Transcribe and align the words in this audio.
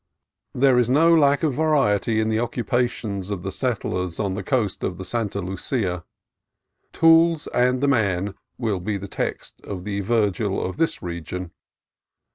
There 0.55 0.79
is 0.79 0.89
no 0.89 1.13
lack 1.15 1.43
of 1.43 1.53
variety 1.53 2.19
in 2.19 2.29
the 2.29 2.39
occupations 2.39 3.29
of 3.29 3.43
the 3.43 3.51
settlers 3.51 4.19
on 4.19 4.33
the 4.33 4.41
coast 4.41 4.83
of 4.83 4.97
the 4.97 5.05
Santa 5.05 5.41
Lucia. 5.41 6.05
"Tools 6.91 7.45
and 7.53 7.81
the 7.81 7.87
man" 7.87 8.33
will 8.57 8.79
be 8.79 8.97
the 8.97 9.07
text 9.07 9.61
of 9.61 9.83
the 9.83 9.99
Virgil 9.99 10.59
of 10.59 10.77
this 10.77 11.03
region. 11.03 11.51